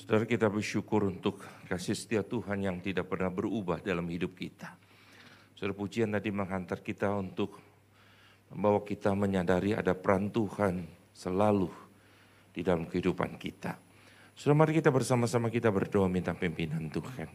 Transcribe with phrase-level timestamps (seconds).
[0.00, 4.72] Saudara kita bersyukur untuk kasih setia Tuhan yang tidak pernah berubah dalam hidup kita.
[5.52, 7.60] Saudara pujian tadi menghantar kita untuk
[8.48, 11.68] membawa kita menyadari ada peran Tuhan selalu
[12.48, 13.76] di dalam kehidupan kita.
[14.32, 17.28] Saudara mari kita bersama-sama kita berdoa minta pimpinan Tuhan.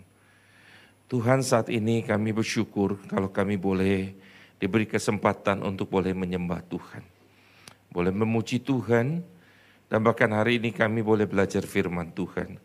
[1.05, 4.18] Tuhan saat ini kami bersyukur kalau kami boleh
[4.57, 7.05] diberi kesempatan untuk boleh menyembah Tuhan.
[7.93, 9.21] Boleh memuji Tuhan,
[9.89, 12.57] dan bahkan hari ini kami boleh belajar firman Tuhan.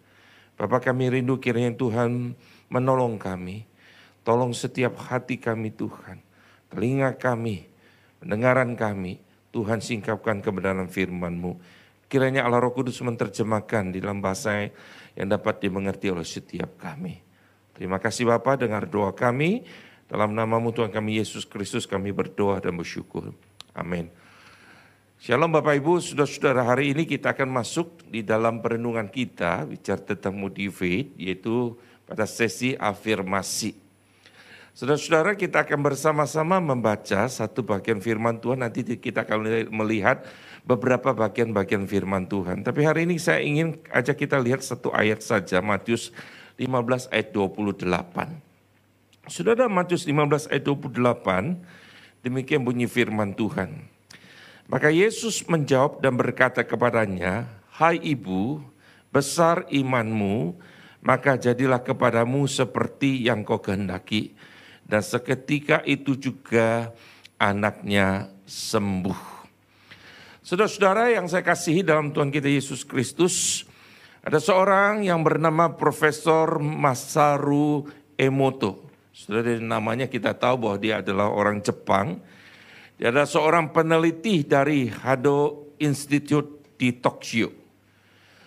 [0.56, 2.36] Bapak kami rindu kiranya Tuhan
[2.68, 3.64] menolong kami.
[4.20, 6.20] Tolong setiap hati kami Tuhan.
[6.68, 7.64] Telinga kami,
[8.20, 9.20] pendengaran kami.
[9.50, 11.58] Tuhan singkapkan kebenaran firman-Mu.
[12.06, 14.70] Kiranya Allah Roh Kudus menerjemahkan di dalam bahasa
[15.18, 17.18] yang dapat dimengerti oleh setiap kami.
[17.74, 19.64] Terima kasih Bapak dengar doa kami.
[20.10, 23.30] Dalam namamu Tuhan kami Yesus Kristus kami berdoa dan bersyukur.
[23.72, 24.10] Amin.
[25.20, 30.32] Shalom Bapak Ibu, saudara-saudara hari ini kita akan masuk di dalam perenungan kita bicara tentang
[30.32, 31.76] motivate yaitu
[32.08, 33.76] pada sesi afirmasi.
[34.72, 40.24] Saudara-saudara kita akan bersama-sama membaca satu bagian firman Tuhan nanti kita akan melihat
[40.64, 42.64] beberapa bagian-bagian firman Tuhan.
[42.64, 46.16] Tapi hari ini saya ingin ajak kita lihat satu ayat saja Matius
[46.56, 47.84] 15 ayat 28.
[49.28, 53.99] Saudara Matius 15 ayat 28 demikian bunyi firman Tuhan.
[54.70, 58.62] Maka Yesus menjawab dan berkata kepadanya, "Hai ibu,
[59.10, 60.54] besar imanmu,
[61.02, 64.30] maka jadilah kepadamu seperti yang kau kehendaki."
[64.86, 66.94] Dan seketika itu juga
[67.34, 69.42] anaknya sembuh.
[70.46, 73.66] Saudara-saudara yang saya kasihi dalam Tuhan kita Yesus Kristus,
[74.22, 78.86] ada seorang yang bernama Profesor Masaru Emoto.
[79.10, 82.22] Saudara namanya kita tahu bahwa dia adalah orang Jepang
[83.08, 87.48] adalah seorang peneliti dari Hado Institute di Tokyo.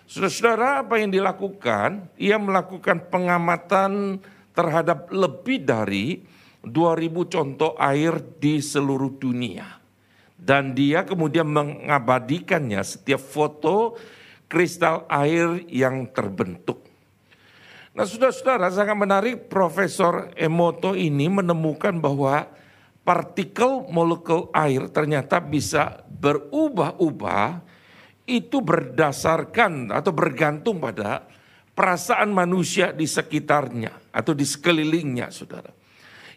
[0.06, 2.14] Saudara-saudara, apa yang dilakukan?
[2.22, 4.22] Ia melakukan pengamatan
[4.54, 6.22] terhadap lebih dari
[6.62, 9.82] 2000 contoh air di seluruh dunia.
[10.38, 13.98] Dan dia kemudian mengabadikannya setiap foto
[14.46, 16.86] kristal air yang terbentuk.
[17.94, 22.50] Nah saudara-saudara sangat menarik Profesor Emoto ini menemukan bahwa
[23.04, 27.60] partikel molekul air ternyata bisa berubah-ubah
[28.24, 31.28] itu berdasarkan atau bergantung pada
[31.76, 35.72] perasaan manusia di sekitarnya atau di sekelilingnya saudara.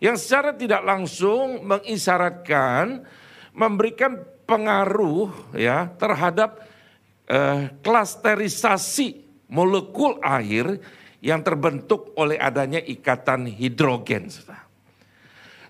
[0.03, 3.07] Yang secara tidak langsung mengisyaratkan
[3.57, 6.61] memberikan pengaruh ya terhadap
[7.31, 10.83] eh, klasterisasi molekul air
[11.23, 14.29] yang terbentuk oleh adanya ikatan hidrogen.
[14.29, 14.66] Saudara.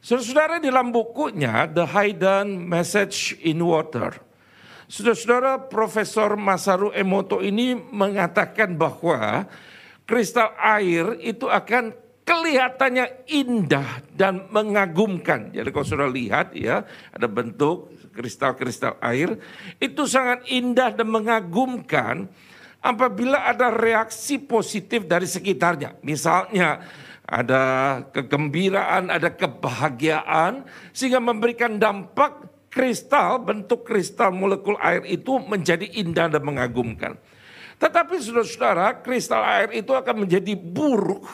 [0.06, 4.14] Saudara-saudara dalam bukunya The Hidden Message in Water,
[4.86, 9.50] saudara-saudara Profesor Masaru Emoto ini mengatakan bahwa
[10.06, 11.90] kristal air itu akan
[12.22, 15.50] kelihatannya indah dan mengagumkan.
[15.50, 19.34] Jadi kalau sudah lihat ya, ada bentuk kristal-kristal air,
[19.82, 22.30] itu sangat indah dan mengagumkan
[22.78, 25.98] apabila ada reaksi positif dari sekitarnya.
[26.06, 26.78] Misalnya
[27.26, 27.62] ada
[28.14, 30.62] kegembiraan, ada kebahagiaan,
[30.94, 37.18] sehingga memberikan dampak kristal, bentuk kristal molekul air itu menjadi indah dan mengagumkan.
[37.76, 41.26] Tetapi saudara-saudara, kristal air itu akan menjadi buruk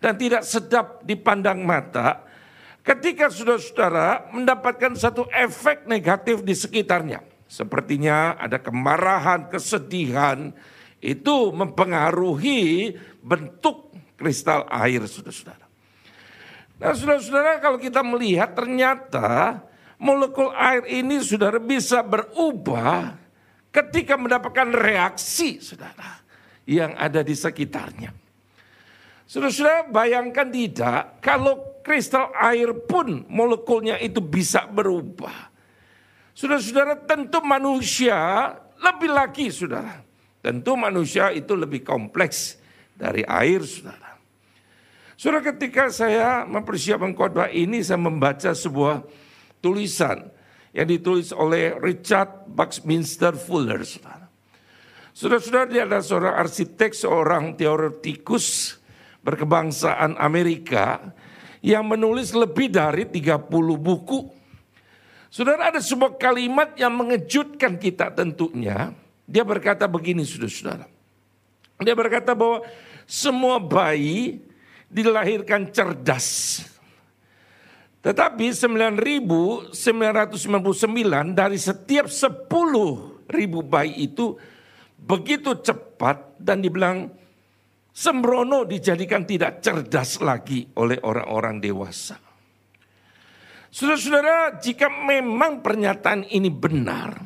[0.00, 2.22] dan tidak sedap dipandang mata
[2.86, 7.20] ketika saudara-saudara mendapatkan satu efek negatif di sekitarnya.
[7.46, 10.50] Sepertinya ada kemarahan, kesedihan,
[11.02, 15.66] itu mempengaruhi bentuk kristal air, saudara-saudara.
[16.76, 19.60] Nah, saudara-saudara, kalau kita melihat ternyata
[19.96, 23.16] molekul air ini saudara bisa berubah
[23.72, 26.20] ketika mendapatkan reaksi, saudara,
[26.68, 28.12] yang ada di sekitarnya.
[29.24, 35.50] Saudara-saudara, bayangkan tidak kalau kristal air pun molekulnya itu bisa berubah.
[36.36, 40.04] Saudara-saudara, tentu manusia lebih lagi, saudara.
[40.44, 42.60] Tentu manusia itu lebih kompleks
[42.94, 44.05] dari air, saudara.
[45.16, 49.00] Saudara ketika saya mempersiapkan khotbah ini saya membaca sebuah
[49.64, 50.28] tulisan
[50.76, 53.80] yang ditulis oleh Richard Buckminster Fuller.
[55.16, 58.76] Saudara-saudara dia adalah seorang arsitek, seorang teoretikus
[59.24, 61.00] berkebangsaan Amerika
[61.64, 63.48] yang menulis lebih dari 30
[63.80, 64.28] buku.
[65.32, 68.92] Saudara ada sebuah kalimat yang mengejutkan kita tentunya.
[69.24, 70.84] Dia berkata begini saudara-saudara.
[71.80, 72.60] Dia berkata bahwa
[73.08, 74.44] semua bayi
[74.86, 76.60] dilahirkan cerdas.
[78.06, 79.74] Tetapi 9.999
[81.34, 84.38] dari setiap 10 ribu bayi itu
[84.94, 87.10] begitu cepat dan dibilang
[87.90, 92.20] sembrono dijadikan tidak cerdas lagi oleh orang-orang dewasa.
[93.72, 97.18] Saudara-saudara, jika memang pernyataan ini benar,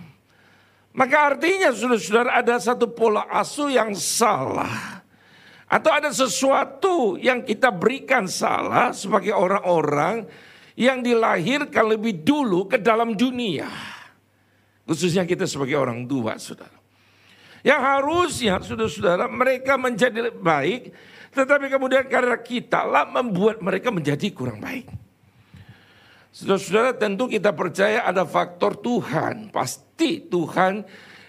[0.97, 5.00] maka artinya saudara-saudara ada satu pola asuh yang salah.
[5.71, 10.27] Atau ada sesuatu yang kita berikan salah sebagai orang-orang
[10.75, 13.71] yang dilahirkan lebih dulu ke dalam dunia.
[14.83, 16.75] Khususnya kita sebagai orang tua, saudara.
[17.63, 20.91] Yang harusnya, saudara-saudara, mereka menjadi baik,
[21.31, 24.91] tetapi kemudian karena kita lah membuat mereka menjadi kurang baik.
[26.35, 29.55] Saudara-saudara tentu kita percaya ada faktor Tuhan.
[29.55, 30.83] Pasti Tuhan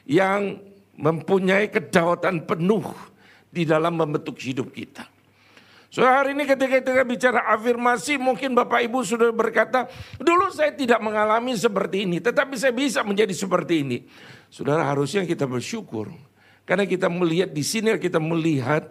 [0.10, 0.58] yang
[0.98, 2.86] mempunyai kedaulatan penuh
[3.52, 5.06] di dalam membentuk hidup kita.
[5.92, 11.04] So hari ini ketika kita bicara afirmasi mungkin Bapak Ibu sudah berkata, dulu saya tidak
[11.04, 13.98] mengalami seperti ini, tetapi saya bisa menjadi seperti ini.
[14.48, 16.08] Saudara harusnya kita bersyukur.
[16.64, 18.88] Karena kita melihat di sini kita melihat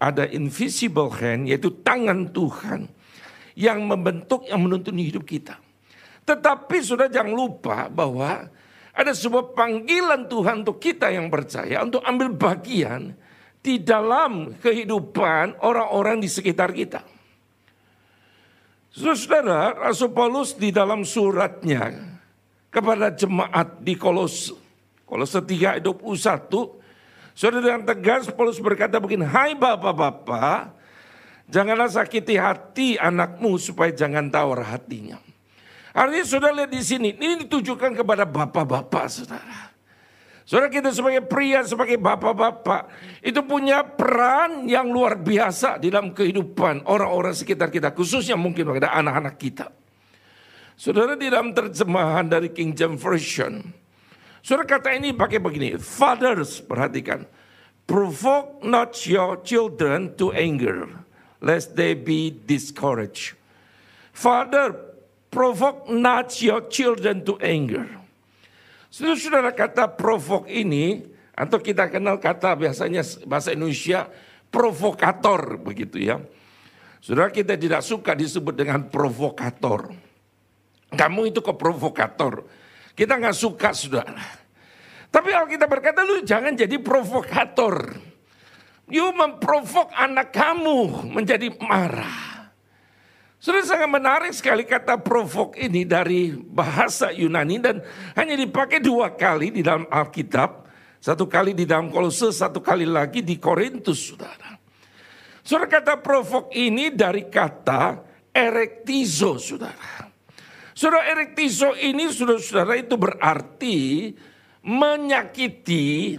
[0.00, 2.88] ada invisible hand yaitu tangan Tuhan
[3.52, 5.60] yang membentuk, yang menuntun hidup kita.
[6.24, 8.48] Tetapi sudah jangan lupa bahwa
[8.96, 13.12] ada sebuah panggilan Tuhan untuk kita yang percaya untuk ambil bagian
[13.60, 17.02] di dalam kehidupan orang-orang di sekitar kita.
[18.88, 22.18] Saudara, Rasul Paulus di dalam suratnya
[22.72, 24.50] kepada jemaat di Kolos,
[25.06, 26.78] Kolose 3 ayat 21,
[27.38, 30.78] Saudara dengan tegas Paulus berkata begini, Hai bapak-bapak,
[31.48, 35.16] Janganlah sakiti hati anakmu supaya jangan tawar hatinya.
[35.96, 39.67] Artinya saudara lihat di sini, ini ditujukan kepada bapak-bapak saudara.
[40.48, 42.88] Saudara kita sebagai pria, sebagai bapak-bapak,
[43.20, 49.36] itu punya peran yang luar biasa dalam kehidupan orang-orang sekitar kita, khususnya mungkin pada anak-anak
[49.36, 49.68] kita.
[50.72, 53.60] Saudara di dalam terjemahan dari King James Version,
[54.40, 57.28] saudara kata ini pakai begini, fathers, perhatikan,
[57.84, 60.88] provoke not your children to anger
[61.44, 63.36] lest they be discouraged.
[64.16, 64.72] Father,
[65.28, 67.97] provoke not your children to anger.
[68.88, 71.04] Saudara-saudara kata provoke ini,
[71.38, 74.10] atau kita kenal kata biasanya bahasa Indonesia
[74.50, 76.18] provokator begitu ya.
[76.98, 79.94] Saudara kita tidak suka disebut dengan provokator.
[80.88, 82.42] Kamu itu kok provokator.
[82.98, 84.18] Kita nggak suka saudara.
[85.08, 87.94] Tapi kalau kita berkata lu jangan jadi provokator.
[88.88, 92.27] You memprovok anak kamu menjadi marah.
[93.38, 97.78] Sudah sangat menarik sekali kata provok ini dari bahasa Yunani dan
[98.18, 100.66] hanya dipakai dua kali di dalam Alkitab.
[100.98, 104.58] Satu kali di dalam Kolose, satu kali lagi di Korintus, saudara.
[105.46, 108.02] Saudara kata provok ini dari kata
[108.34, 110.10] erektizo, saudara.
[110.74, 113.78] Saudara erektizo ini, saudara-saudara itu berarti
[114.66, 116.18] menyakiti,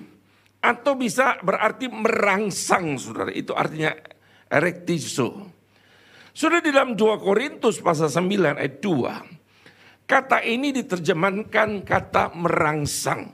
[0.64, 3.36] atau bisa berarti merangsang saudara.
[3.36, 3.92] Itu artinya
[4.48, 5.59] erektizo.
[6.34, 10.10] Sudah di dalam 2 Korintus pasal 9 ayat 2.
[10.10, 13.30] Kata ini diterjemahkan kata merangsang.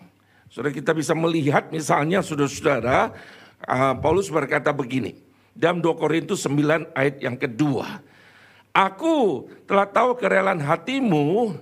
[0.52, 3.16] Sudah kita bisa melihat misalnya saudara-saudara
[3.64, 5.16] uh, Paulus berkata begini.
[5.56, 8.04] Dalam 2 Korintus 9 ayat yang kedua.
[8.76, 11.56] Aku telah tahu kerelaan hatimu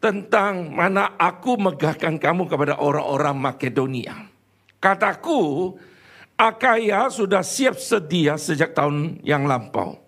[0.00, 4.24] tentang mana aku megahkan kamu kepada orang-orang Makedonia.
[4.80, 5.76] Kataku,
[6.40, 9.99] Akaya sudah siap sedia sejak tahun yang lampau.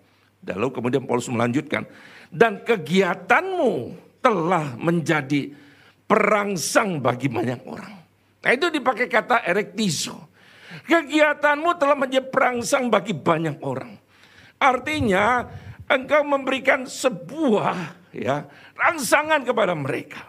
[0.42, 1.86] Lalu kemudian Paulus melanjutkan,
[2.28, 5.54] dan kegiatanmu telah menjadi
[6.06, 7.94] perangsang bagi banyak orang.
[8.42, 10.30] Nah itu dipakai kata erektizo.
[10.82, 13.94] Kegiatanmu telah menjadi perangsang bagi banyak orang.
[14.58, 15.46] Artinya
[15.86, 18.44] engkau memberikan sebuah ya
[18.74, 20.26] rangsangan kepada mereka.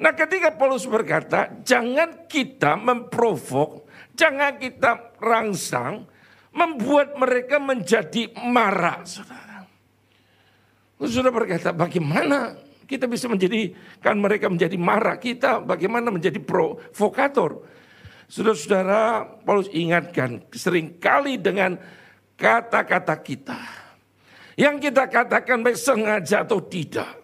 [0.00, 3.84] Nah ketika Paulus berkata, jangan kita memprovok,
[4.16, 6.08] jangan kita rangsang,
[6.50, 9.66] membuat mereka menjadi marah, saudara.
[11.00, 15.16] Saudara berkata, bagaimana kita bisa menjadikan mereka menjadi marah?
[15.16, 17.64] Kita bagaimana menjadi provokator?
[18.30, 21.80] Saudara-saudara, Paulus ingatkan sering kali dengan
[22.36, 23.60] kata-kata kita.
[24.60, 27.20] Yang kita katakan baik sengaja atau tidak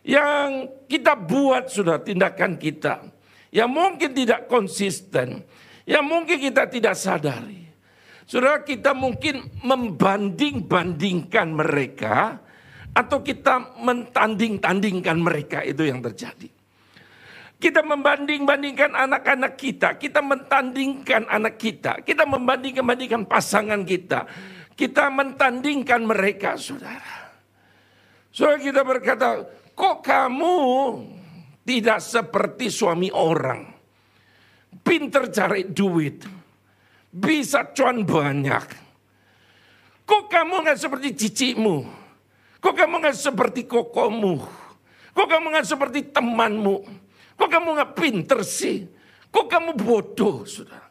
[0.00, 3.04] yang kita buat sudah tindakan kita.
[3.52, 5.44] Yang mungkin tidak konsisten.
[5.84, 7.59] Yang mungkin kita tidak sadari.
[8.30, 12.38] Saudara kita mungkin membanding-bandingkan mereka.
[12.90, 16.46] Atau kita mentanding-tandingkan mereka itu yang terjadi.
[17.58, 19.98] Kita membanding-bandingkan anak-anak kita.
[19.98, 22.06] Kita mentandingkan anak kita.
[22.06, 24.26] Kita membanding-bandingkan pasangan kita.
[24.78, 27.34] Kita mentandingkan mereka saudara.
[28.30, 29.28] Saudara kita berkata,
[29.74, 30.58] Kok kamu
[31.66, 33.70] tidak seperti suami orang?
[34.82, 36.39] Pinter cari duit.
[37.10, 38.66] Bisa cuan banyak.
[40.06, 41.86] Kok kamu nggak seperti cicimu?
[42.58, 44.42] Kok kamu nggak seperti kokomu?
[45.14, 46.82] Kok kamu nggak seperti temanmu?
[47.38, 48.86] Kok kamu nggak pinter sih?
[49.30, 50.90] Kok kamu bodoh, saudara?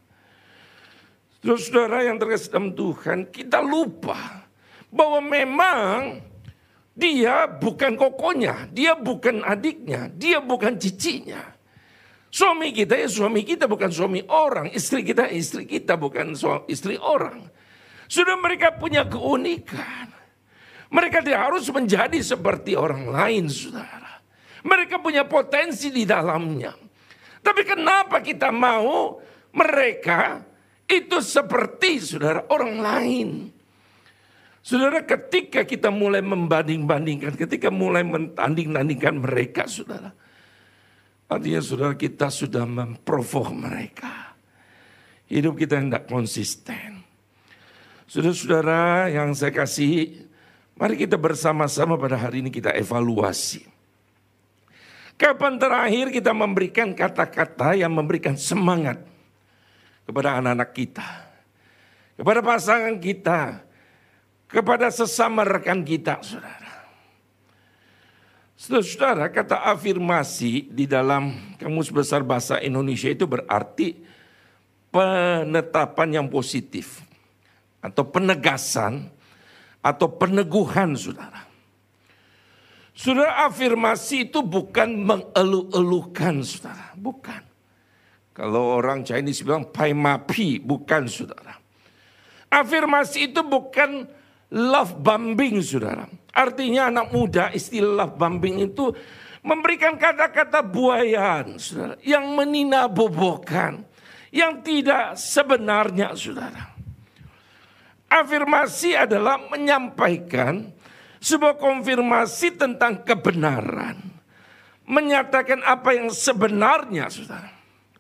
[1.40, 4.44] Saudara yang terkasih dalam Tuhan, kita lupa
[4.92, 6.20] bahwa memang
[6.92, 11.59] dia bukan kokonya, dia bukan adiknya, dia bukan cicinya.
[12.30, 16.94] Suami kita ya suami kita bukan suami orang, istri kita istri kita bukan suami, istri
[17.02, 17.50] orang.
[18.06, 20.14] Sudah mereka punya keunikan.
[20.90, 24.22] Mereka tidak harus menjadi seperti orang lain, saudara.
[24.66, 26.74] Mereka punya potensi di dalamnya.
[27.40, 29.22] Tapi kenapa kita mau
[29.54, 30.42] mereka
[30.90, 33.30] itu seperti saudara orang lain?
[34.60, 40.14] Saudara ketika kita mulai membanding-bandingkan, ketika mulai mentanding-tandingkan mereka saudara.
[41.30, 44.34] Artinya saudara kita sudah memprovok mereka.
[45.30, 47.06] Hidup kita tidak konsisten.
[48.10, 50.26] Saudara-saudara yang saya kasih,
[50.74, 53.62] mari kita bersama-sama pada hari ini kita evaluasi.
[55.22, 58.98] Kapan terakhir kita memberikan kata-kata yang memberikan semangat
[60.10, 61.10] kepada anak-anak kita,
[62.18, 63.62] kepada pasangan kita,
[64.50, 66.59] kepada sesama rekan kita, saudara.
[68.60, 73.96] Saudara, kata afirmasi di dalam Kamus Besar Bahasa Indonesia itu berarti
[74.92, 77.00] penetapan yang positif
[77.80, 79.08] atau penegasan
[79.80, 81.48] atau peneguhan, saudara.
[82.92, 86.92] Saudara, afirmasi itu bukan mengeluh-elukan, saudara.
[87.00, 87.40] Bukan.
[88.36, 91.56] Kalau orang Chinese bilang pai mapi, bukan, saudara.
[92.52, 94.04] Afirmasi itu bukan
[94.52, 96.19] love bombing saudara.
[96.34, 98.94] Artinya anak muda istilah bombing itu
[99.42, 101.96] memberikan kata-kata buayan saudara.
[102.06, 103.74] Yang meninabobokan.
[104.30, 106.70] Yang tidak sebenarnya saudara.
[108.10, 110.70] Afirmasi adalah menyampaikan
[111.18, 113.98] sebuah konfirmasi tentang kebenaran.
[114.90, 117.50] Menyatakan apa yang sebenarnya saudara.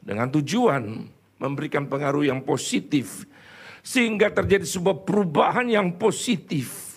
[0.01, 1.05] Dengan tujuan
[1.37, 3.25] memberikan pengaruh yang positif
[3.79, 6.88] sehingga terjadi sebuah perubahan yang positif.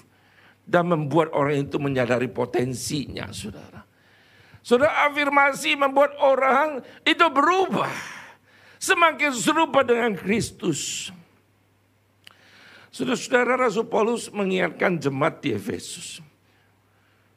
[0.63, 3.83] Dan membuat orang itu menyadari potensinya, saudara.
[4.63, 7.91] Saudara, afirmasi membuat orang itu berubah.
[8.79, 11.11] Semakin serupa dengan Kristus.
[12.95, 16.23] Saudara-saudara Rasul Paulus mengingatkan jemaat di Efesus.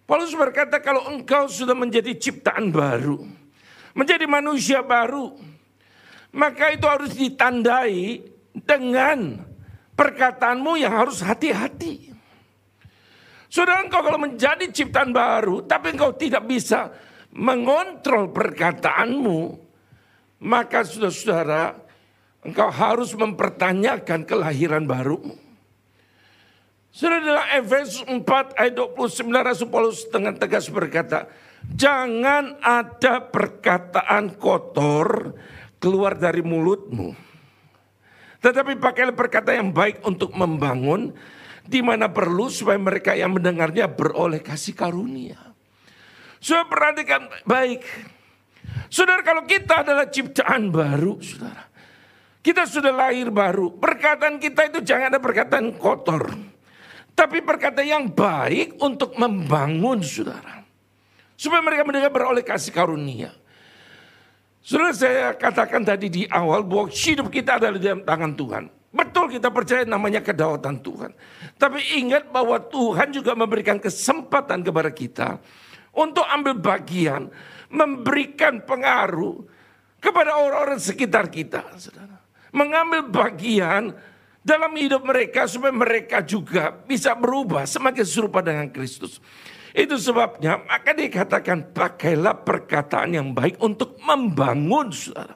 [0.05, 3.25] Paulus berkata kalau engkau sudah menjadi ciptaan baru.
[3.97, 5.33] Menjadi manusia baru.
[6.35, 8.21] Maka itu harus ditandai
[8.53, 9.41] dengan
[9.95, 12.14] perkataanmu yang harus hati-hati.
[13.55, 16.91] Saudara engkau kalau menjadi ciptaan baru, tapi engkau tidak bisa
[17.31, 19.55] mengontrol perkataanmu,
[20.43, 21.79] maka saudara-saudara,
[22.43, 25.39] engkau harus mempertanyakan kelahiran barumu.
[26.91, 31.31] Saudara dalam Efesus 4 ayat 29 Rasul Paulus dengan tegas berkata,
[31.79, 35.31] jangan ada perkataan kotor
[35.79, 37.35] keluar dari mulutmu
[38.45, 41.17] tetapi pakailah perkata yang baik untuk membangun
[41.65, 45.37] di mana perlu supaya mereka yang mendengarnya beroleh kasih karunia.
[46.37, 47.81] Saudara perhatikan baik.
[48.93, 51.65] Saudara kalau kita adalah ciptaan baru, saudara.
[52.45, 53.73] Kita sudah lahir baru.
[53.73, 56.29] Perkataan kita itu jangan ada perkataan kotor.
[57.17, 60.61] Tapi perkataan yang baik untuk membangun, saudara.
[61.33, 63.33] Supaya mereka mendengar beroleh kasih karunia.
[64.61, 68.65] Sudah saya katakan tadi di awal bahwa hidup kita adalah di dalam tangan Tuhan.
[68.95, 71.11] Betul kita percaya namanya kedaulatan Tuhan.
[71.59, 75.43] Tapi ingat bahwa Tuhan juga memberikan kesempatan kepada kita
[75.91, 77.27] untuk ambil bagian,
[77.67, 79.43] memberikan pengaruh
[79.99, 81.75] kepada orang-orang sekitar kita.
[81.75, 82.23] Saudara.
[82.55, 83.91] Mengambil bagian
[84.39, 89.19] dalam hidup mereka supaya mereka juga bisa berubah semakin serupa dengan Kristus.
[89.75, 95.35] Itu sebabnya maka dikatakan pakailah perkataan yang baik untuk membangun saudara.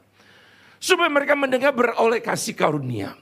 [0.79, 3.19] Supaya mereka mendengar beroleh kasih karunia.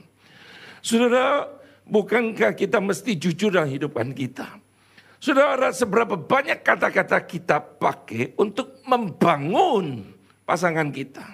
[0.88, 1.44] Saudara,
[1.84, 4.56] bukankah kita mesti jujur dalam hidupan kita?
[5.20, 10.08] Saudara, seberapa banyak kata-kata kita pakai untuk membangun
[10.48, 11.28] pasangan kita.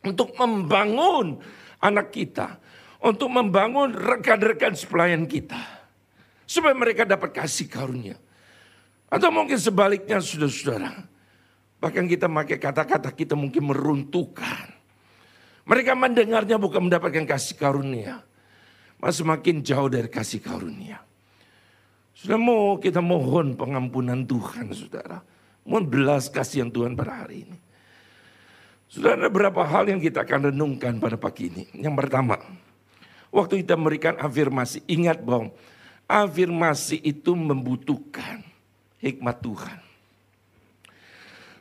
[0.00, 1.44] Untuk membangun
[1.76, 2.56] anak kita.
[3.04, 5.60] Untuk membangun rekan-rekan sepelayan kita.
[6.48, 8.16] Supaya mereka dapat kasih karunia.
[9.12, 11.04] Atau mungkin sebaliknya saudara-saudara.
[11.84, 14.72] Bahkan kita pakai kata-kata kita mungkin meruntuhkan.
[15.68, 18.24] Mereka mendengarnya bukan mendapatkan kasih karunia.
[19.04, 21.02] Semakin jauh dari kasih karunia.
[22.14, 25.20] Sudah mau kita mohon pengampunan Tuhan saudara.
[25.64, 27.58] Mohon belas kasihan Tuhan pada hari ini.
[28.88, 31.66] Sudah ada beberapa hal yang kita akan renungkan pada pagi ini.
[31.74, 32.38] Yang pertama,
[33.34, 35.50] waktu kita memberikan afirmasi, ingat bahwa
[36.06, 38.44] afirmasi itu membutuhkan
[39.02, 39.78] hikmat Tuhan.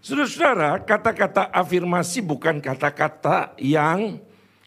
[0.03, 4.19] Saudara-saudara, kata-kata afirmasi bukan kata-kata yang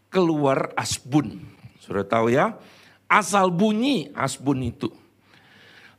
[0.08, 1.55] keluar asbun.
[1.86, 2.58] Sudah tahu ya,
[3.06, 4.90] asal bunyi asbun itu.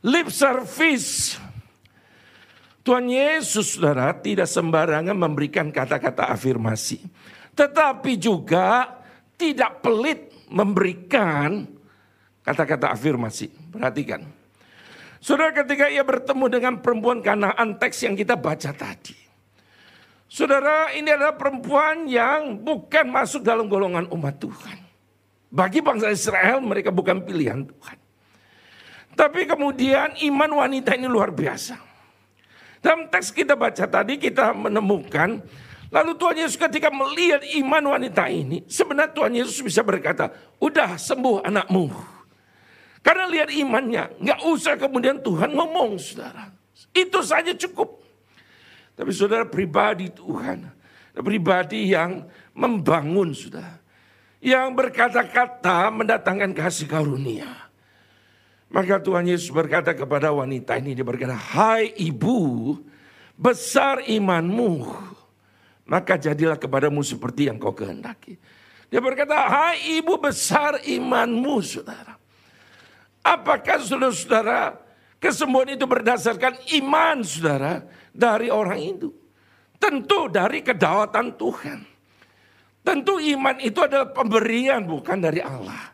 [0.04, 1.40] Lip service.
[2.84, 7.00] Tuhan Yesus, saudara, tidak sembarangan memberikan kata-kata afirmasi.
[7.56, 9.00] Tetapi juga
[9.36, 11.68] tidak pelit memberikan
[12.44, 13.48] kata-kata afirmasi.
[13.72, 14.24] Perhatikan.
[15.18, 19.16] Saudara ketika ia bertemu dengan perempuan kanaan teks yang kita baca tadi.
[20.28, 24.87] Saudara, ini adalah perempuan yang bukan masuk dalam golongan umat Tuhan.
[25.48, 27.98] Bagi bangsa Israel, mereka bukan pilihan Tuhan.
[29.16, 31.80] Tapi kemudian iman wanita ini luar biasa.
[32.78, 35.42] Dalam teks kita baca tadi, kita menemukan,
[35.90, 40.30] lalu Tuhan Yesus ketika melihat iman wanita ini, sebenarnya Tuhan Yesus bisa berkata,
[40.62, 41.90] udah sembuh anakmu.
[43.02, 46.54] Karena lihat imannya, nggak usah kemudian Tuhan ngomong, saudara.
[46.94, 47.98] Itu saja cukup.
[48.94, 50.66] Tapi saudara pribadi Tuhan.
[51.18, 53.77] Pribadi yang membangun sudah.
[54.38, 57.70] Yang berkata-kata mendatangkan kasih karunia.
[58.70, 60.94] Maka Tuhan Yesus berkata kepada wanita ini.
[60.94, 62.76] Dia berkata, Hai ibu,
[63.34, 64.86] besar imanmu.
[65.88, 68.36] Maka jadilah kepadamu seperti yang kau kehendaki.
[68.92, 72.20] Dia berkata, hai ibu besar imanmu saudara.
[73.24, 74.76] Apakah saudara-saudara
[75.16, 77.88] kesembuhan itu berdasarkan iman saudara?
[78.18, 79.14] dari orang itu.
[79.78, 81.78] Tentu dari kedaulatan Tuhan.
[82.88, 85.92] Tentu iman itu adalah pemberian bukan dari Allah.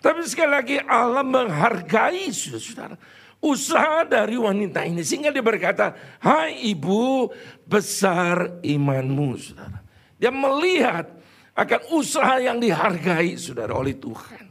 [0.00, 2.96] Tapi sekali lagi Allah menghargai saudara
[3.44, 5.04] usaha dari wanita ini.
[5.04, 5.92] Sehingga dia berkata,
[6.24, 7.28] hai ibu
[7.68, 9.84] besar imanmu saudara.
[10.16, 11.12] Dia melihat
[11.52, 14.48] akan usaha yang dihargai saudara oleh Tuhan.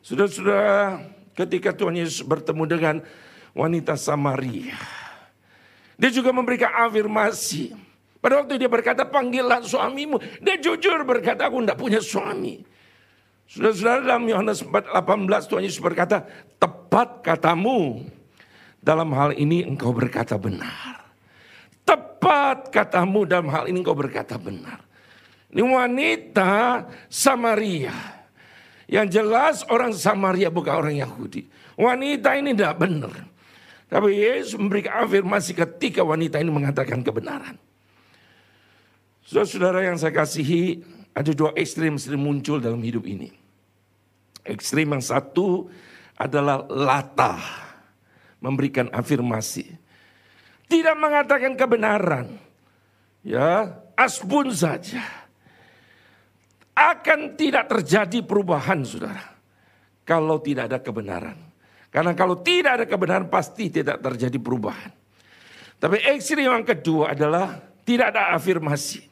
[0.00, 1.04] Saudara-saudara
[1.36, 2.96] ketika Tuhan Yesus bertemu dengan
[3.52, 4.80] wanita Samaria.
[6.00, 7.87] Dia juga memberikan afirmasi.
[8.18, 10.18] Pada waktu dia berkata panggilan suamimu.
[10.42, 12.66] Dia jujur berkata aku tidak punya suami.
[13.48, 16.26] Sudah-sudah dalam Yohanes 4:18 Tuhan Yesus berkata,
[16.58, 18.04] tepat katamu.
[18.78, 21.10] Dalam hal ini engkau berkata benar.
[21.82, 24.82] Tepat katamu dalam hal ini engkau berkata benar.
[25.50, 27.94] Ini wanita Samaria.
[28.88, 31.48] Yang jelas orang Samaria bukan orang Yahudi.
[31.76, 33.14] Wanita ini tidak benar.
[33.88, 37.56] Tapi Yesus memberikan afirmasi ketika wanita ini mengatakan kebenaran.
[39.28, 40.80] Saudara-saudara yang saya kasihi,
[41.12, 43.28] ada dua ekstrim sering muncul dalam hidup ini.
[44.40, 45.68] Ekstrim yang satu
[46.16, 47.36] adalah latah,
[48.40, 49.68] memberikan afirmasi.
[50.64, 52.40] Tidak mengatakan kebenaran.
[53.20, 53.68] Ya,
[54.00, 55.04] asbun saja.
[56.72, 59.36] Akan tidak terjadi perubahan, saudara.
[60.08, 61.36] Kalau tidak ada kebenaran.
[61.92, 64.88] Karena kalau tidak ada kebenaran pasti tidak terjadi perubahan.
[65.76, 69.07] Tapi ekstrim yang kedua adalah tidak ada afirmasi.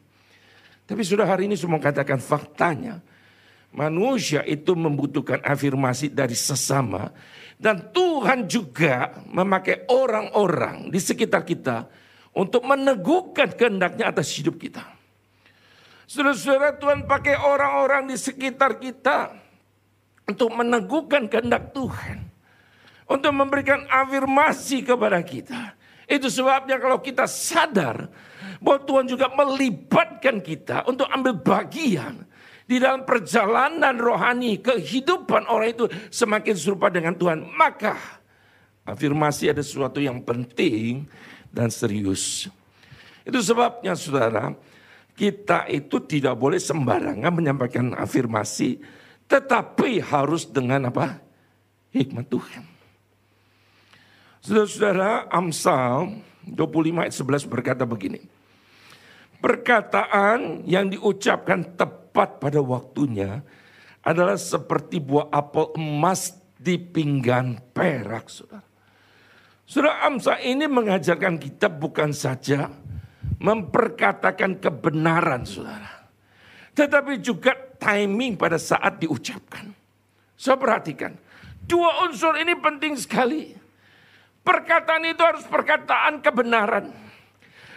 [0.87, 3.03] Tapi sudah hari ini semua katakan faktanya.
[3.75, 7.11] Manusia itu membutuhkan afirmasi dari sesama.
[7.59, 11.91] Dan Tuhan juga memakai orang-orang di sekitar kita
[12.33, 14.85] untuk meneguhkan kehendaknya atas hidup kita.
[16.07, 19.35] Saudara-saudara Tuhan pakai orang-orang di sekitar kita
[20.31, 22.27] untuk meneguhkan kehendak Tuhan
[23.07, 25.75] untuk memberikan afirmasi kepada kita.
[26.07, 28.07] Itu sebabnya kalau kita sadar
[28.63, 32.23] bahwa Tuhan juga melibatkan kita untuk ambil bagian
[32.67, 38.23] di dalam perjalanan rohani kehidupan orang itu semakin serupa dengan Tuhan, maka
[38.87, 41.07] afirmasi ada sesuatu yang penting
[41.51, 42.51] dan serius.
[43.27, 44.55] Itu sebabnya saudara,
[45.19, 48.79] kita itu tidak boleh sembarangan menyampaikan afirmasi,
[49.27, 51.19] tetapi harus dengan apa?
[51.91, 52.76] Hikmat Tuhan.
[54.47, 58.23] Saudara-saudara, Amsal 25 ayat 11 berkata begini.
[59.43, 63.43] Perkataan yang diucapkan tepat pada waktunya
[64.07, 68.63] adalah seperti buah apel emas di pinggan perak, saudara.
[69.67, 72.71] Saudara Amsal ini mengajarkan kita bukan saja
[73.43, 76.07] memperkatakan kebenaran, saudara.
[76.71, 77.51] Tetapi juga
[77.83, 79.75] timing pada saat diucapkan.
[80.39, 81.19] Saya perhatikan,
[81.67, 83.66] dua unsur ini penting sekali.
[84.47, 86.95] Perkataan itu harus perkataan kebenaran.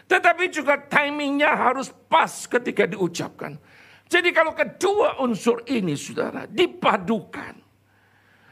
[0.06, 3.58] Tetapi juga timingnya harus pas ketika diucapkan.
[4.06, 7.58] Jadi kalau kedua unsur ini saudara dipadukan.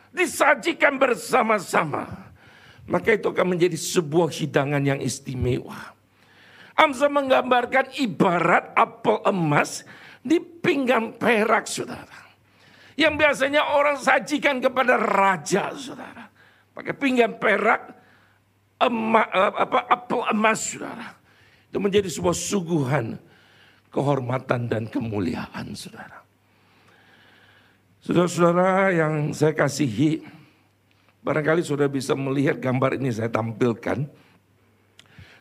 [0.09, 2.33] Disajikan bersama-sama.
[2.89, 5.93] Maka itu akan menjadi sebuah hidangan yang istimewa.
[6.77, 9.81] Amsa menggambarkan ibarat apel emas
[10.21, 12.33] di pinggang perak saudara.
[12.97, 16.29] Yang biasanya orang sajikan kepada raja, saudara.
[16.73, 17.96] Pakai pinggan perak,
[18.81, 21.17] emas, apa, apel emas, saudara.
[21.67, 23.17] Itu menjadi sebuah suguhan
[23.91, 26.21] kehormatan dan kemuliaan, saudara.
[28.05, 30.23] Saudara-saudara yang saya kasihi,
[31.25, 34.07] barangkali sudah bisa melihat gambar ini saya tampilkan.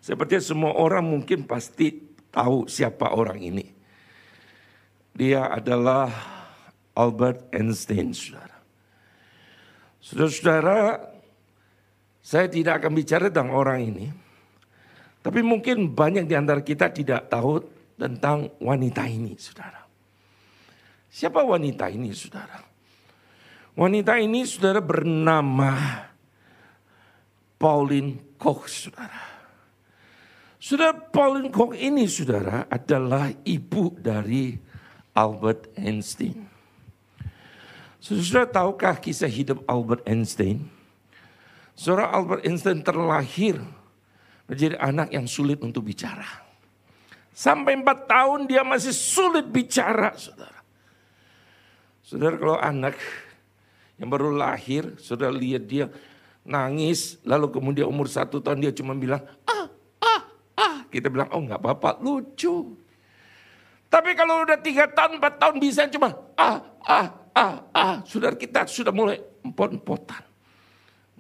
[0.02, 2.02] Seperti semua orang mungkin pasti
[2.34, 3.66] tahu siapa orang ini.
[5.16, 6.10] Dia adalah
[6.96, 8.58] Albert Einstein, saudara.
[10.02, 10.78] Saudara-saudara,
[12.26, 14.10] saya tidak akan bicara tentang orang ini.
[15.22, 17.62] Tapi mungkin banyak di antara kita tidak tahu
[17.94, 19.86] tentang wanita ini, saudara.
[21.06, 22.66] Siapa wanita ini saudara?
[23.78, 26.02] Wanita ini saudara bernama
[27.62, 29.22] Pauline Koch saudara.
[30.58, 34.58] Saudara Pauline Koch ini saudara adalah ibu dari
[35.14, 36.42] Albert Einstein.
[38.02, 40.75] Saudara tahukah kisah hidup Albert Einstein?
[41.76, 43.60] Saudara Albert Einstein terlahir
[44.48, 46.24] menjadi anak yang sulit untuk bicara.
[47.36, 50.64] Sampai empat tahun dia masih sulit bicara saudara.
[52.00, 52.96] Saudara kalau anak
[54.00, 55.92] yang baru lahir, saudara lihat dia
[56.48, 59.68] nangis, lalu kemudian umur satu tahun dia cuma bilang, ah,
[60.00, 60.22] ah,
[60.56, 60.76] ah.
[60.88, 62.72] Kita bilang, oh nggak apa-apa, lucu.
[63.92, 67.96] Tapi kalau udah tiga tahun, empat tahun bisa cuma, ah, ah, ah, ah.
[68.08, 70.25] Saudara kita sudah mulai empot-empotan.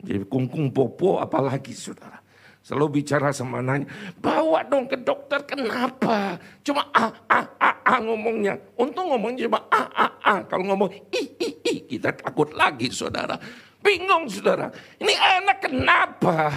[0.02, 2.20] Jadi kungkung popo apalagi saudara.
[2.66, 3.86] Selalu bicara sama nanya,
[4.18, 6.34] bawa dong ke dokter kenapa?
[6.66, 8.58] Cuma ah, ah, ah, ah ngomongnya.
[8.74, 10.40] Untung ngomongnya cuma ah, ah, ah.
[10.50, 13.38] Kalau ngomong ih, ih, ih, kita takut lagi saudara.
[13.78, 14.66] Bingung saudara,
[14.98, 16.50] ini anak kenapa?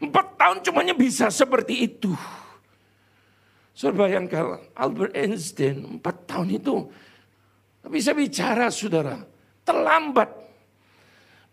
[0.00, 2.16] Empat tahun cumanya bisa seperti itu.
[3.76, 6.88] Saudara bayangkan Albert Einstein empat tahun itu
[7.92, 9.20] bisa bicara saudara.
[9.68, 10.43] Terlambat.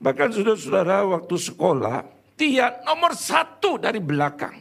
[0.02, 2.02] Bahkan saudara-saudara waktu sekolah
[2.34, 4.58] dia nomor satu dari belakang.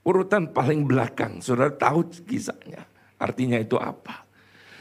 [0.00, 2.88] Urutan paling belakang, saudara tahu kisahnya.
[3.20, 4.24] Artinya itu apa?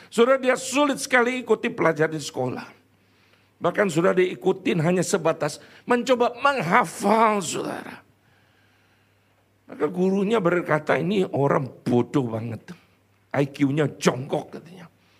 [0.07, 2.67] Saudara dia sulit sekali ikuti pelajaran di sekolah.
[3.59, 7.99] Bahkan sudah diikutin hanya sebatas mencoba menghafal saudara.
[9.67, 12.71] Maka gurunya berkata ini orang bodoh banget.
[13.35, 14.78] IQ-nya jongkok katanya.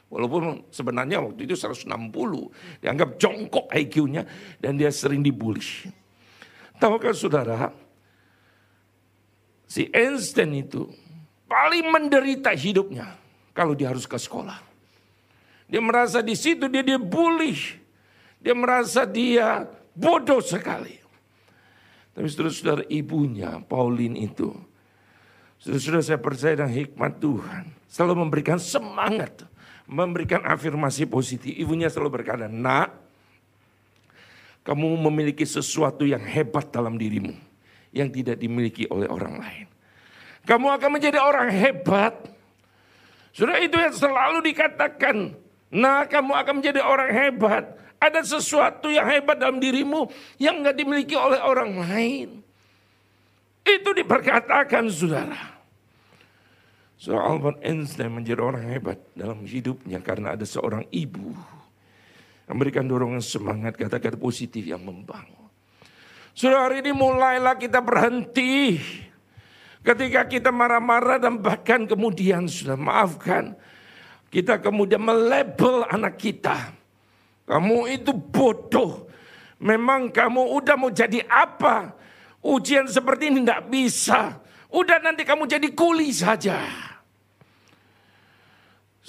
[0.10, 1.86] Walaupun sebenarnya waktu itu 160.
[2.82, 4.26] Dianggap jongkok IQ-nya
[4.58, 5.62] dan dia sering dibully.
[6.82, 7.70] Tahukah saudara,
[9.70, 10.90] si Einstein itu
[11.46, 13.14] paling menderita hidupnya
[13.54, 14.58] kalau dia harus ke sekolah.
[15.70, 17.54] Dia merasa di situ dia dia bully.
[18.42, 20.98] Dia merasa dia bodoh sekali.
[22.16, 24.50] Tapi saudara-saudara ibunya, Pauline itu.
[25.60, 27.64] Saudara-saudara saya percaya dengan hikmat Tuhan.
[27.86, 29.49] Selalu memberikan semangat.
[29.90, 31.50] Memberikan afirmasi positif.
[31.58, 32.94] Ibunya selalu berkata, nak
[34.62, 37.34] kamu memiliki sesuatu yang hebat dalam dirimu
[37.90, 39.66] yang tidak dimiliki oleh orang lain.
[40.46, 42.14] Kamu akan menjadi orang hebat.
[43.34, 45.34] Sudah itu yang selalu dikatakan.
[45.70, 47.78] Nah kamu akan menjadi orang hebat.
[48.00, 50.08] Ada sesuatu yang hebat dalam dirimu
[50.40, 52.30] yang nggak dimiliki oleh orang lain.
[53.66, 55.59] Itu diperkatakan saudara.
[57.00, 61.32] Saudara Albert Einstein menjadi orang hebat dalam hidupnya karena ada seorang ibu
[62.50, 65.54] Memberikan dorongan semangat, kata-kata positif yang membangun.
[66.34, 68.82] Sudah hari ini mulailah kita berhenti.
[69.86, 73.54] Ketika kita marah-marah dan bahkan kemudian sudah maafkan.
[74.34, 76.74] Kita kemudian melabel anak kita.
[77.46, 79.06] Kamu itu bodoh.
[79.62, 81.94] Memang kamu udah mau jadi apa?
[82.42, 84.42] Ujian seperti ini tidak bisa.
[84.74, 86.89] Udah nanti kamu jadi kuli saja.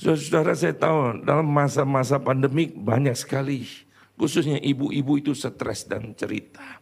[0.00, 3.68] Saudara saya tahu dalam masa-masa pandemik banyak sekali
[4.16, 6.80] khususnya ibu-ibu itu stres dan cerita.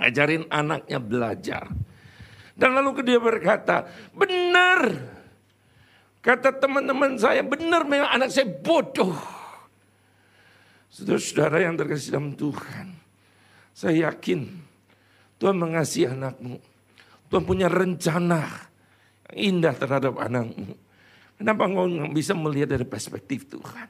[0.00, 1.68] Ajarin anaknya belajar.
[2.56, 3.84] Dan lalu dia berkata,
[4.16, 4.88] benar.
[6.24, 9.12] Kata teman-teman saya, benar memang anak saya bodoh.
[10.88, 12.96] Saudara-saudara yang terkasih dalam Tuhan.
[13.76, 14.48] Saya yakin
[15.36, 16.56] Tuhan mengasihi anakmu.
[17.28, 18.48] Tuhan punya rencana
[19.36, 20.83] indah terhadap anakmu.
[21.44, 23.84] Kenapa engkau bisa melihat dari perspektif Tuhan?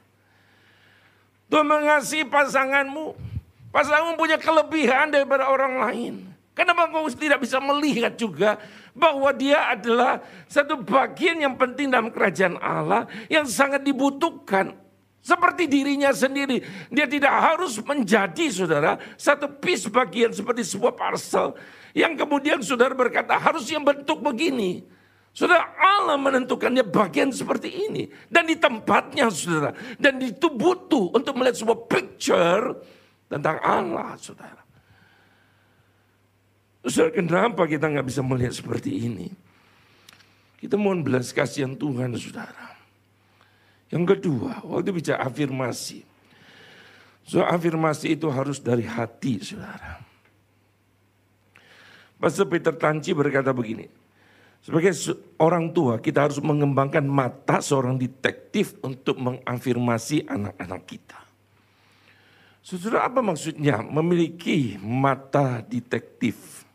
[1.47, 3.15] Tuhan mengasihi pasanganmu.
[3.71, 6.13] Pasanganmu punya kelebihan daripada orang lain.
[6.51, 8.59] Kenapa engkau tidak bisa melihat juga
[8.91, 10.19] bahwa dia adalah
[10.51, 14.75] satu bagian yang penting dalam kerajaan Allah yang sangat dibutuhkan.
[15.23, 16.59] Seperti dirinya sendiri.
[16.91, 21.55] Dia tidak harus menjadi saudara satu piece bagian seperti sebuah parcel.
[21.95, 24.83] Yang kemudian saudara berkata harus yang bentuk begini.
[25.35, 28.07] Saudara, Allah menentukannya bagian seperti ini.
[28.31, 29.75] Dan di tempatnya, saudara.
[29.99, 32.79] Dan itu butuh untuk melihat sebuah picture
[33.27, 34.63] tentang Allah, saudara.
[36.87, 39.27] Saudara, kenapa kita nggak bisa melihat seperti ini?
[40.55, 42.79] Kita mohon belas kasihan Tuhan, saudara.
[43.91, 46.07] Yang kedua, waktu bicara afirmasi.
[47.27, 49.99] So, afirmasi itu harus dari hati, saudara.
[52.15, 54.04] Pastor Peter Tanci berkata begini,
[54.65, 54.97] sebagai
[55.37, 61.19] orang tua, kita harus mengembangkan mata seorang detektif untuk mengafirmasi anak-anak kita.
[62.65, 66.65] Saudara, apa maksudnya memiliki mata detektif?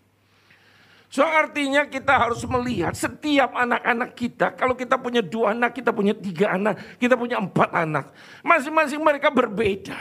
[1.11, 4.55] So artinya kita harus melihat setiap anak-anak kita.
[4.55, 8.15] Kalau kita punya dua anak, kita punya tiga anak, kita punya empat anak.
[8.47, 9.99] Masing-masing mereka berbeda.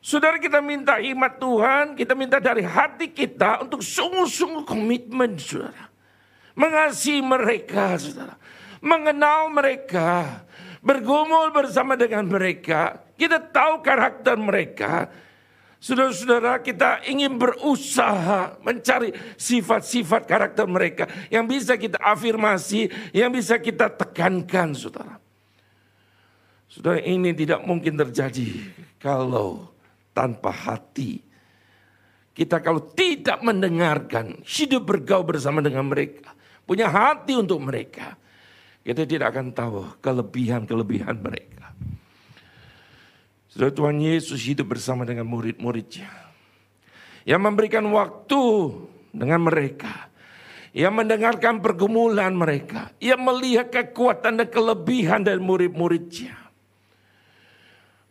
[0.00, 5.89] Saudara kita minta imat Tuhan, kita minta dari hati kita untuk sungguh-sungguh komitmen saudara
[6.60, 8.36] mengasihi mereka, saudara.
[8.84, 10.44] Mengenal mereka,
[10.84, 13.00] bergumul bersama dengan mereka.
[13.16, 15.08] Kita tahu karakter mereka.
[15.80, 21.08] Saudara-saudara kita ingin berusaha mencari sifat-sifat karakter mereka.
[21.32, 25.16] Yang bisa kita afirmasi, yang bisa kita tekankan saudara.
[26.68, 28.60] Saudara ini tidak mungkin terjadi
[29.00, 29.72] kalau
[30.12, 31.24] tanpa hati.
[32.36, 36.39] Kita kalau tidak mendengarkan, hidup bergaul bersama dengan mereka
[36.70, 38.14] punya hati untuk mereka,
[38.86, 41.74] kita tidak akan tahu kelebihan-kelebihan mereka.
[43.50, 46.06] Sudah Tuhan Yesus hidup bersama dengan murid-muridnya.
[47.26, 48.42] Yang memberikan waktu
[49.10, 50.06] dengan mereka.
[50.70, 52.94] Yang mendengarkan pergumulan mereka.
[53.02, 56.38] Yang melihat kekuatan dan kelebihan dari murid-muridnya.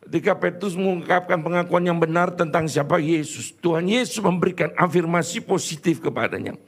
[0.04, 3.56] Ketika Petrus mengungkapkan pengakuan yang benar tentang siapa Yesus.
[3.64, 6.60] Tuhan Yesus memberikan afirmasi positif kepadanya.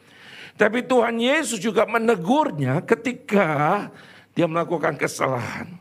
[0.62, 3.90] Tapi Tuhan Yesus juga menegurnya ketika
[4.38, 5.74] dia melakukan kesalahan.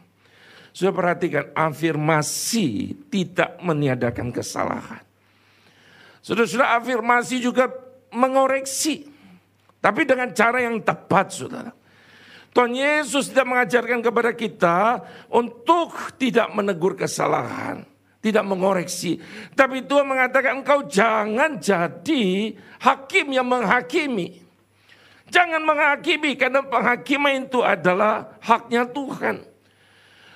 [0.72, 5.04] Sudah perhatikan, afirmasi tidak meniadakan kesalahan.
[6.24, 7.68] Sudah-sudah afirmasi juga
[8.08, 9.04] mengoreksi.
[9.84, 11.76] Tapi dengan cara yang tepat, saudara.
[12.56, 14.78] Tuhan Yesus tidak mengajarkan kepada kita
[15.28, 17.84] untuk tidak menegur kesalahan.
[18.24, 19.20] Tidak mengoreksi.
[19.52, 24.49] Tapi Tuhan mengatakan engkau jangan jadi hakim yang menghakimi.
[25.30, 29.46] Jangan menghakimi karena penghakiman itu adalah haknya Tuhan.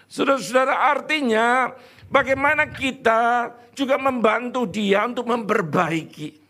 [0.07, 1.74] Saudara-saudara artinya
[2.07, 6.46] bagaimana kita juga membantu dia untuk memperbaiki.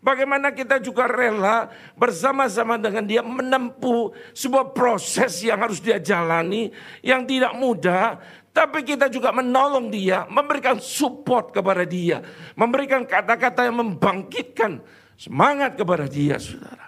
[0.00, 7.24] Bagaimana kita juga rela bersama-sama dengan dia menempuh sebuah proses yang harus dia jalani yang
[7.24, 8.20] tidak mudah.
[8.52, 12.20] Tapi kita juga menolong dia, memberikan support kepada dia.
[12.52, 14.80] Memberikan kata-kata yang membangkitkan
[15.16, 16.83] semangat kepada dia saudara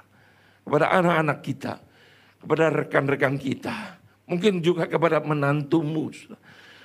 [0.67, 1.79] kepada anak-anak kita,
[2.43, 6.11] kepada rekan-rekan kita, mungkin juga kepada menantumu.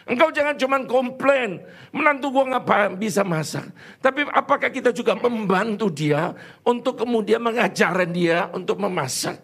[0.06, 3.74] Engkau jangan cuma komplain, menantu gua ngapa bisa masak.
[3.98, 9.42] Tapi apakah kita juga membantu dia untuk kemudian mengajarin dia untuk memasak.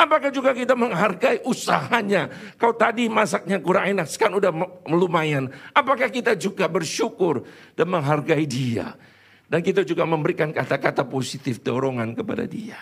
[0.00, 2.32] Apakah juga kita menghargai usahanya?
[2.56, 4.52] Kau tadi masaknya kurang enak, sekarang udah
[4.88, 5.52] lumayan.
[5.76, 7.44] Apakah kita juga bersyukur
[7.76, 8.96] dan menghargai dia?
[9.44, 12.80] Dan kita juga memberikan kata-kata positif dorongan kepada dia.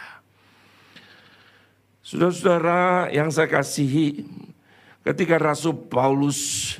[2.09, 4.25] Saudara-saudara yang saya kasihi,
[5.05, 6.73] ketika Rasul Paulus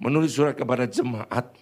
[0.00, 1.52] menulis surat kepada jemaat,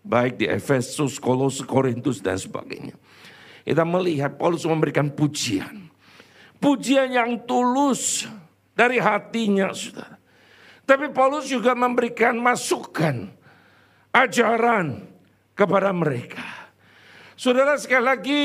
[0.00, 2.96] baik di Efesus, Kolose, Korintus, dan sebagainya.
[3.68, 5.92] Kita melihat Paulus memberikan pujian.
[6.56, 8.24] Pujian yang tulus
[8.72, 10.16] dari hatinya, saudara.
[10.88, 13.28] Tapi Paulus juga memberikan masukan,
[14.08, 15.04] ajaran
[15.52, 16.72] kepada mereka.
[17.36, 18.40] Saudara sekali lagi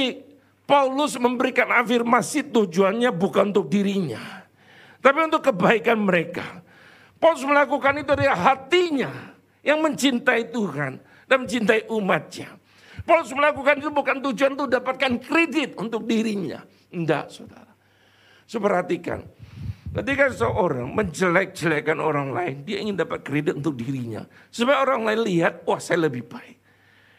[0.67, 4.43] Paulus memberikan afirmasi tujuannya bukan untuk dirinya.
[4.99, 6.43] Tapi untuk kebaikan mereka.
[7.15, 9.31] Paulus melakukan itu dari hatinya
[9.63, 12.59] yang mencintai Tuhan dan mencintai umatnya.
[13.07, 16.59] Paulus melakukan itu bukan tujuan untuk dapatkan kredit untuk dirinya.
[16.91, 17.71] Tidak saudara.
[18.43, 19.23] Seperhatikan.
[19.95, 24.27] Ketika seorang menjelek-jelekan orang lain, dia ingin dapat kredit untuk dirinya.
[24.51, 26.59] Supaya orang lain lihat, wah saya lebih baik.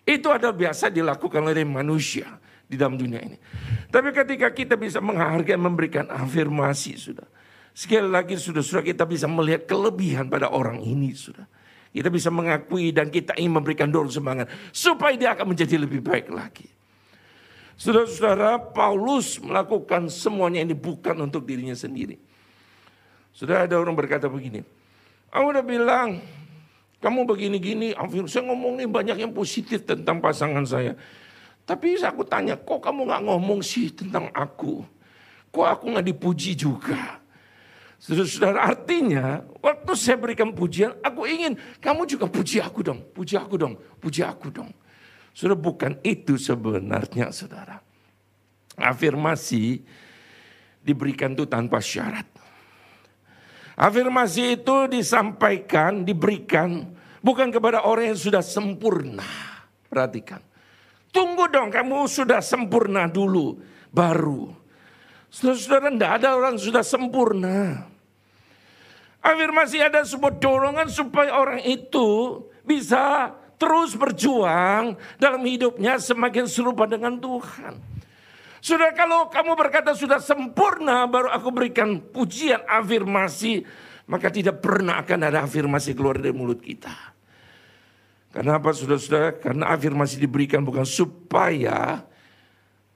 [0.05, 2.29] Itu adalah biasa dilakukan oleh manusia
[2.69, 3.41] di dalam dunia ini.
[3.89, 7.25] Tapi ketika kita bisa menghargai, memberikan afirmasi sudah.
[7.73, 11.49] Sekali lagi sudah sudah kita bisa melihat kelebihan pada orang ini sudah.
[11.89, 16.29] Kita bisa mengakui dan kita ingin memberikan dorong semangat supaya dia akan menjadi lebih baik
[16.29, 16.69] lagi.
[17.79, 22.19] Saudara-saudara, Paulus melakukan semuanya ini bukan untuk dirinya sendiri.
[23.31, 24.67] Sudah ada orang berkata begini,
[25.31, 26.19] aku udah bilang,
[26.99, 27.95] kamu begini-gini,
[28.27, 30.99] saya ngomong nih banyak yang positif tentang pasangan saya.
[31.69, 34.81] Tapi aku tanya, kok kamu gak ngomong sih tentang aku?
[35.53, 37.21] Kok aku nggak dipuji juga?
[38.01, 43.59] Saudara-saudara artinya waktu saya berikan pujian, aku ingin kamu juga puji aku dong, puji aku
[43.59, 44.71] dong, puji aku dong.
[45.37, 47.83] Sudah bukan itu sebenarnya saudara.
[48.79, 49.83] Afirmasi
[50.81, 52.25] diberikan itu tanpa syarat.
[53.75, 56.87] Afirmasi itu disampaikan, diberikan
[57.19, 59.27] bukan kepada orang yang sudah sempurna.
[59.91, 60.48] Perhatikan.
[61.09, 63.57] Tunggu dong kamu sudah sempurna dulu,
[63.89, 64.59] baru
[65.29, 67.85] Saudara-saudara, tidak ada orang sudah sempurna.
[69.21, 77.21] Afirmasi ada sebuah dorongan supaya orang itu bisa terus berjuang dalam hidupnya semakin serupa dengan
[77.21, 77.77] Tuhan.
[78.65, 83.63] Sudah kalau kamu berkata sudah sempurna baru aku berikan pujian afirmasi
[84.09, 87.18] maka tidak pernah akan ada afirmasi keluar dari mulut kita.
[88.39, 89.35] Kenapa saudara-saudara?
[89.35, 92.07] Karena afirmasi diberikan bukan supaya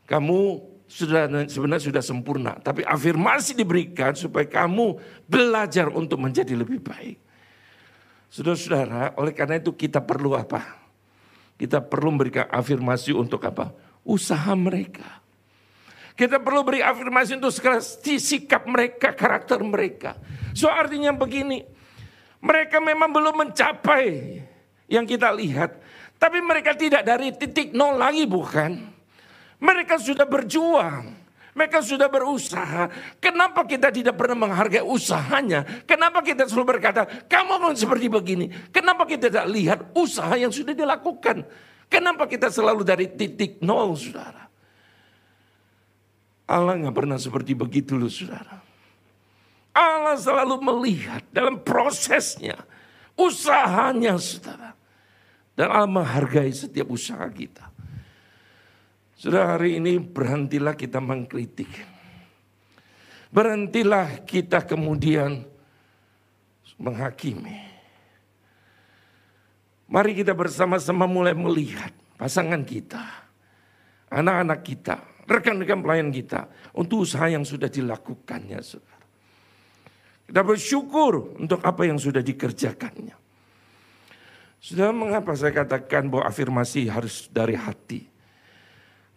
[0.06, 7.18] kamu sudah sebenarnya sudah sempurna, tapi afirmasi diberikan supaya kamu belajar untuk menjadi lebih baik.
[8.30, 10.78] Saudara-saudara, oleh karena itu kita perlu apa?
[11.58, 13.74] Kita perlu memberikan afirmasi untuk apa?
[14.06, 15.26] Usaha mereka.
[16.14, 17.50] Kita perlu beri afirmasi untuk
[17.98, 20.14] sikap mereka, karakter mereka.
[20.54, 21.66] So artinya begini,
[22.38, 24.06] mereka memang belum mencapai
[24.92, 25.80] yang kita lihat.
[26.20, 28.76] Tapi mereka tidak dari titik nol lagi bukan?
[29.58, 31.24] Mereka sudah berjuang.
[31.52, 32.88] Mereka sudah berusaha.
[33.20, 35.84] Kenapa kita tidak pernah menghargai usahanya?
[35.84, 38.48] Kenapa kita selalu berkata, kamu mau seperti begini?
[38.72, 41.44] Kenapa kita tidak lihat usaha yang sudah dilakukan?
[41.92, 44.48] Kenapa kita selalu dari titik nol, saudara?
[46.48, 48.64] Allah nggak pernah seperti begitu loh, saudara.
[49.76, 52.56] Allah selalu melihat dalam prosesnya,
[53.12, 54.72] usahanya, saudara.
[55.62, 57.70] Dan Allah menghargai setiap usaha kita.
[59.14, 61.70] Sudah hari ini berhentilah kita mengkritik.
[63.30, 65.46] Berhentilah kita kemudian
[66.82, 67.62] menghakimi.
[69.86, 72.98] Mari kita bersama-sama mulai melihat pasangan kita,
[74.10, 74.98] anak-anak kita,
[75.30, 78.58] rekan-rekan pelayan kita untuk usaha yang sudah dilakukannya.
[80.26, 83.21] Kita bersyukur untuk apa yang sudah dikerjakannya.
[84.62, 88.06] Sudah mengapa saya katakan bahwa afirmasi harus dari hati?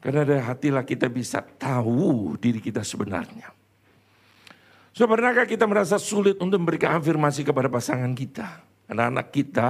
[0.01, 3.53] Karena dari hatilah kita bisa tahu diri kita sebenarnya.
[4.89, 9.67] So, pernahkah kita merasa sulit untuk memberikan afirmasi kepada pasangan kita, anak-anak kita,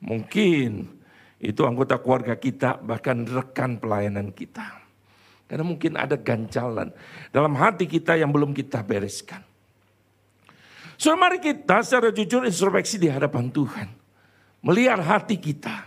[0.00, 0.88] mungkin
[1.36, 4.72] itu anggota keluarga kita, bahkan rekan pelayanan kita.
[5.44, 6.92] Karena mungkin ada ganjalan
[7.28, 9.44] dalam hati kita yang belum kita bereskan.
[10.96, 14.07] So mari kita secara jujur introspeksi di hadapan Tuhan.
[14.58, 15.86] Melihat hati kita.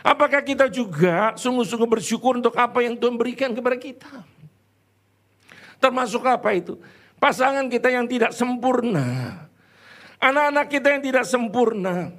[0.00, 4.12] Apakah kita juga sungguh-sungguh bersyukur untuk apa yang Tuhan berikan kepada kita?
[5.76, 6.80] Termasuk apa itu?
[7.20, 9.36] Pasangan kita yang tidak sempurna.
[10.20, 12.12] Anak-anak kita yang tidak sempurna.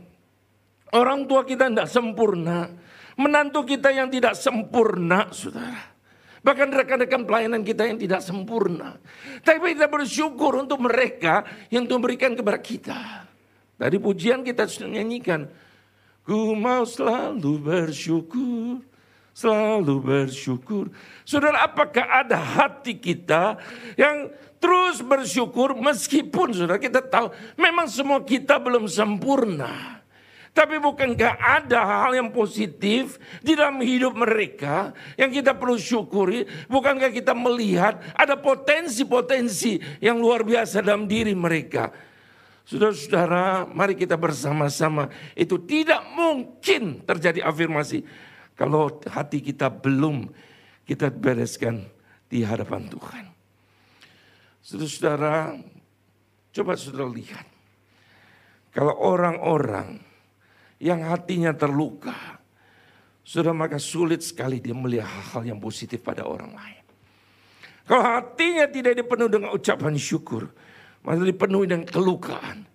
[0.94, 2.70] Orang tua kita tidak sempurna.
[3.18, 5.94] Menantu kita yang tidak sempurna, saudara.
[6.42, 8.98] Bahkan rekan-rekan pelayanan kita yang tidak sempurna.
[9.46, 13.31] Tapi kita bersyukur untuk mereka yang Tuhan berikan kepada kita.
[13.82, 15.50] Tadi pujian kita sudah nyanyikan.
[16.22, 18.86] Ku mau selalu bersyukur,
[19.34, 20.94] selalu bersyukur.
[21.26, 23.58] Saudara, apakah ada hati kita
[23.98, 24.30] yang
[24.62, 29.98] terus bersyukur meskipun saudara kita tahu memang semua kita belum sempurna.
[30.54, 36.46] Tapi bukankah ada hal yang positif di dalam hidup mereka yang kita perlu syukuri?
[36.70, 42.11] Bukankah kita melihat ada potensi-potensi yang luar biasa dalam diri mereka?
[42.66, 45.10] Saudara-saudara, mari kita bersama-sama.
[45.34, 48.06] Itu tidak mungkin terjadi afirmasi
[48.54, 50.30] kalau hati kita belum
[50.86, 51.90] kita bereskan
[52.30, 53.26] di hadapan Tuhan.
[54.62, 55.58] Saudara-saudara,
[56.54, 57.46] coba saudara lihat.
[58.72, 60.00] Kalau orang-orang
[60.80, 62.40] yang hatinya terluka,
[63.22, 66.84] sudah maka sulit sekali dia melihat hal-hal yang positif pada orang lain.
[67.84, 70.48] Kalau hatinya tidak dipenuhi dengan ucapan syukur,
[71.02, 72.66] masa dipenuhi dengan kelukaan.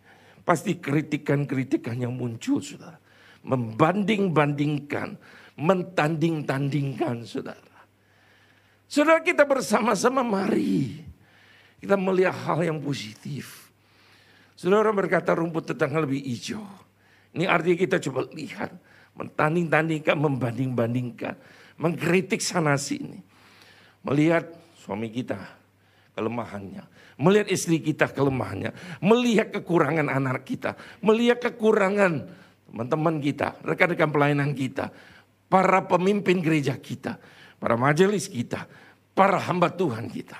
[0.47, 2.99] Pasti kritikan-kritikan yang muncul, saudara.
[3.43, 5.19] Membanding-bandingkan,
[5.59, 7.83] mentanding-tandingkan, saudara.
[8.87, 11.03] Saudara kita bersama-sama mari.
[11.83, 13.71] Kita melihat hal yang positif.
[14.55, 16.65] Saudara berkata rumput tetangga lebih hijau.
[17.35, 18.71] Ini artinya kita coba lihat.
[19.19, 21.35] Mentanding-tandingkan, membanding-bandingkan.
[21.77, 23.21] Mengkritik sana sini.
[24.07, 24.47] Melihat
[24.79, 25.37] suami kita,
[26.17, 28.77] kelemahannya Melihat istri kita kelemahannya.
[29.01, 30.77] Melihat kekurangan anak kita.
[31.01, 32.29] Melihat kekurangan
[32.69, 33.57] teman-teman kita.
[33.65, 34.93] Rekan-rekan pelayanan kita.
[35.49, 37.17] Para pemimpin gereja kita.
[37.57, 38.69] Para majelis kita.
[39.17, 40.37] para hamba Tuhan kita.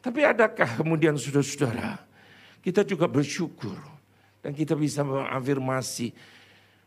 [0.00, 2.00] Tapi adakah kemudian saudara-saudara,
[2.64, 3.76] kita juga bersyukur
[4.40, 6.16] dan kita bisa mengafirmasi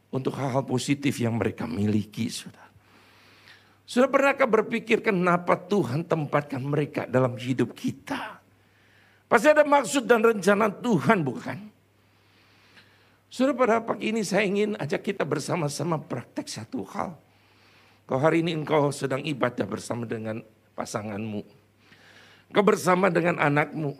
[0.09, 2.64] untuk hal-hal positif yang mereka miliki, saudara.
[3.85, 8.41] Sudah pernahkah berpikir kenapa Tuhan tempatkan mereka dalam hidup kita?
[9.29, 11.57] Pasti ada maksud dan rencana Tuhan, bukan?
[13.29, 17.13] Sudah pada pagi ini saya ingin ajak kita bersama-sama praktek satu hal.
[18.05, 20.45] Kau hari ini engkau sedang ibadah bersama dengan
[20.77, 21.65] pasanganmu
[22.53, 23.97] Kau bersama dengan anakmu.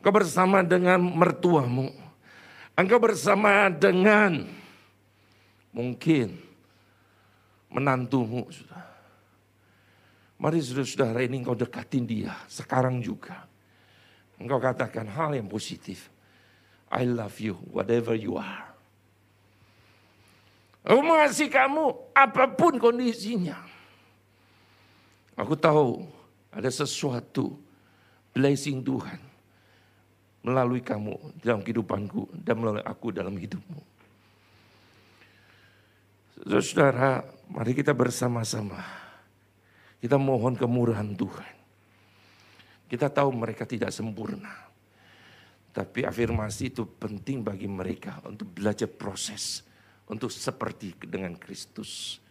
[0.00, 1.92] Kau bersama dengan mertuamu.
[2.78, 4.46] Engkau bersama dengan
[5.74, 6.47] mungkin
[7.72, 8.48] menantumu.
[8.48, 8.84] Sudah.
[10.38, 13.46] Mari saudara-saudara ini engkau dekatin dia sekarang juga.
[14.38, 16.06] Engkau katakan hal yang positif.
[16.88, 18.70] I love you whatever you are.
[20.88, 23.60] Aku mengasihi kamu apa pun kondisinya.
[25.36, 26.06] Aku tahu
[26.54, 27.58] ada sesuatu
[28.32, 29.20] blessing Tuhan
[30.40, 33.97] melalui kamu dalam kehidupanku dan melalui aku dalam hidupmu.
[36.46, 38.78] Saudara, mari kita bersama-sama.
[39.98, 41.54] Kita mohon kemurahan Tuhan.
[42.86, 44.70] Kita tahu mereka tidak sempurna.
[45.74, 49.66] Tapi afirmasi itu penting bagi mereka untuk belajar proses.
[50.06, 52.22] Untuk seperti dengan Kristus.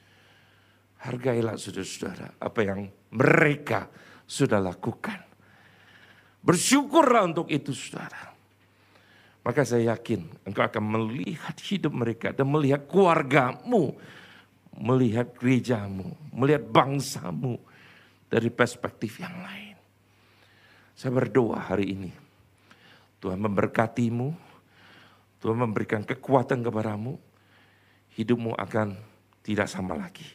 [1.03, 3.91] Hargailah saudara-saudara apa yang mereka
[4.25, 5.19] sudah lakukan.
[6.41, 8.36] Bersyukurlah untuk itu saudara.
[9.47, 13.95] Maka saya yakin engkau akan melihat hidup mereka dan melihat keluargamu,
[14.75, 17.55] melihat gerejamu, melihat bangsamu
[18.27, 19.79] dari perspektif yang lain.
[20.99, 22.11] Saya berdoa hari ini.
[23.23, 24.27] Tuhan memberkatimu,
[25.39, 27.15] Tuhan memberikan kekuatan kepadamu,
[28.19, 28.99] hidupmu akan
[29.47, 30.27] tidak sama lagi.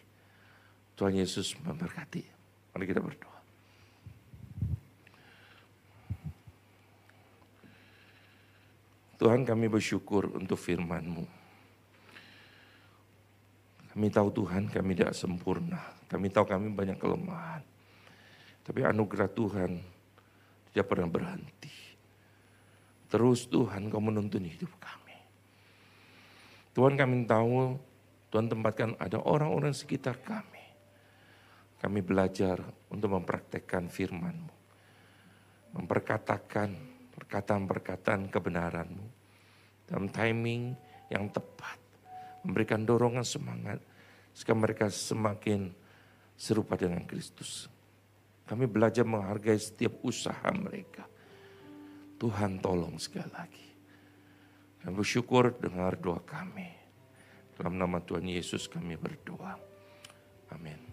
[0.96, 2.24] Tuhan Yesus memberkati.
[2.72, 3.31] Mari kita berdoa.
[9.22, 11.22] Tuhan kami bersyukur untuk firman-Mu.
[13.94, 15.78] Kami tahu Tuhan kami tidak sempurna.
[16.10, 17.62] Kami tahu kami banyak kelemahan.
[18.66, 19.78] Tapi anugerah Tuhan
[20.74, 21.70] tidak pernah berhenti.
[23.06, 25.14] Terus Tuhan kau menuntun hidup kami.
[26.74, 27.78] Tuhan kami tahu
[28.26, 30.66] Tuhan tempatkan ada orang-orang sekitar kami.
[31.78, 32.58] Kami belajar
[32.90, 34.54] untuk mempraktekkan firman-Mu.
[35.78, 36.74] Memperkatakan
[37.14, 39.11] perkataan-perkataan kebenaranmu
[39.86, 40.74] dalam timing
[41.12, 41.78] yang tepat.
[42.42, 43.78] Memberikan dorongan semangat
[44.34, 45.70] sehingga mereka semakin
[46.34, 47.70] serupa dengan Kristus.
[48.42, 51.06] Kami belajar menghargai setiap usaha mereka.
[52.18, 53.68] Tuhan tolong sekali lagi.
[54.82, 56.66] Kami bersyukur dengar doa kami.
[57.54, 59.54] Dalam nama Tuhan Yesus kami berdoa.
[60.50, 60.91] Amin.